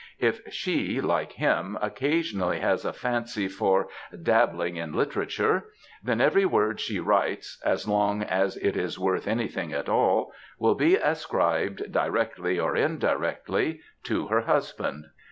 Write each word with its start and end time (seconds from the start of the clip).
If 0.17 0.41
she, 0.51 0.99
like 0.99 1.33
him, 1.33 1.77
occasionally 1.79 2.57
has 2.59 2.85
a 2.85 2.91
fancy 2.91 3.47
for 3.47 3.87
^^ 4.13 4.23
dabbling 4.23 4.75
in 4.77 4.93
literature,'*^ 4.93 5.61
then 6.03 6.19
every 6.19 6.43
word 6.43 6.79
she 6.79 6.99
writes 6.99 7.61
(as 7.63 7.87
long 7.87 8.23
as 8.23 8.57
it 8.57 8.75
is 8.75 8.97
worth 8.97 9.27
anything 9.27 9.73
at 9.73 9.87
all) 9.87 10.33
will 10.57 10.73
be 10.73 10.95
ascribed 10.95 11.91
directly 11.91 12.57
or 12.59 12.75
indirectly 12.75 13.81
to 14.05 14.25
her 14.29 14.41
husband. 14.41 15.05